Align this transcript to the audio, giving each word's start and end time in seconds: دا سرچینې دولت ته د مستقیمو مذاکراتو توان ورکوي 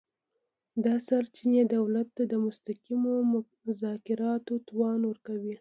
دا 0.83 0.95
سرچینې 1.07 1.63
دولت 1.75 2.07
ته 2.17 2.23
د 2.31 2.33
مستقیمو 2.45 3.13
مذاکراتو 3.65 4.53
توان 4.67 4.99
ورکوي 5.05 5.49